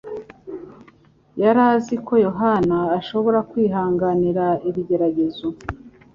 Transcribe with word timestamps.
yari 1.41 1.61
azi 1.71 1.95
ko 2.05 2.13
Yohana 2.25 2.77
ashobora 2.99 3.39
kwihanganira 3.49 4.45
ibigeragezo. 4.69 5.47